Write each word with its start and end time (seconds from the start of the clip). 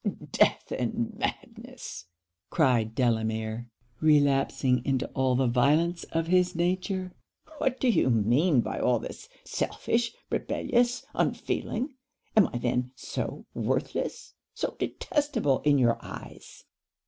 'Death 0.31 0.71
and 0.71 1.13
madness!' 1.13 2.05
cried 2.49 2.95
Delamere, 2.95 3.67
relapsing 3.99 4.83
into 4.83 5.05
all 5.09 5.35
the 5.35 5.45
violence 5.45 6.05
of 6.05 6.25
his 6.25 6.55
nature 6.55 7.13
'what 7.59 7.79
do 7.79 7.87
you 7.87 8.09
mean 8.09 8.61
by 8.61 8.79
all 8.79 8.97
this! 8.97 9.29
Selfish! 9.43 10.11
rebellious! 10.31 11.05
unfeeling! 11.13 11.93
am 12.35 12.49
I 12.51 12.57
then 12.57 12.93
so 12.95 13.45
worthless, 13.53 14.33
so 14.55 14.75
detestable 14.79 15.59
in 15.59 15.77
your 15.77 15.99
eyes?' 16.03 16.63